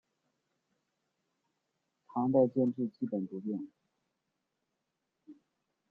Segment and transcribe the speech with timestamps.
[2.07, 3.67] 唐代建制基本不变。